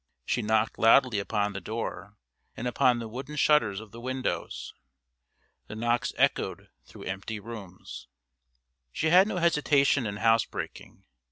[0.25, 2.17] She knocked loudly upon the door
[2.57, 4.73] and upon the wooden shutters of the windows.
[5.67, 8.07] The knocks echoed through empty rooms.
[8.91, 11.05] She had no hesitation in house breaking.